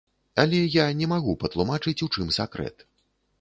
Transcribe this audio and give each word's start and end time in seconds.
Але 0.43 0.61
я 0.75 0.85
не 1.01 1.09
магу 1.11 1.35
патлумачыць, 1.43 1.97
у 2.07 2.09
чым 2.15 2.33
сакрэт. 2.39 2.85